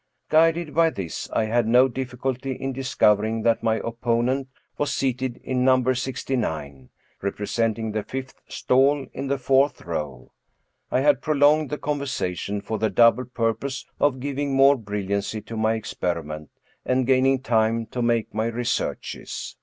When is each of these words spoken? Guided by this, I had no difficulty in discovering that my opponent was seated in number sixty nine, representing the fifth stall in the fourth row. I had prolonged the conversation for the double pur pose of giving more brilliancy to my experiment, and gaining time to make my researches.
Guided 0.29 0.73
by 0.73 0.89
this, 0.89 1.29
I 1.29 1.45
had 1.45 1.67
no 1.67 1.87
difficulty 1.87 2.53
in 2.53 2.73
discovering 2.73 3.43
that 3.43 3.61
my 3.61 3.75
opponent 3.83 4.47
was 4.79 4.91
seated 4.91 5.37
in 5.43 5.63
number 5.63 5.93
sixty 5.93 6.35
nine, 6.35 6.89
representing 7.21 7.91
the 7.91 8.01
fifth 8.01 8.41
stall 8.47 9.05
in 9.13 9.27
the 9.27 9.37
fourth 9.37 9.81
row. 9.83 10.31
I 10.89 11.01
had 11.01 11.21
prolonged 11.21 11.69
the 11.69 11.77
conversation 11.77 12.61
for 12.61 12.79
the 12.79 12.89
double 12.89 13.25
pur 13.25 13.53
pose 13.53 13.85
of 13.99 14.19
giving 14.19 14.55
more 14.55 14.75
brilliancy 14.75 15.39
to 15.41 15.55
my 15.55 15.75
experiment, 15.75 16.49
and 16.83 17.05
gaining 17.05 17.39
time 17.39 17.85
to 17.91 18.01
make 18.01 18.33
my 18.33 18.47
researches. 18.47 19.55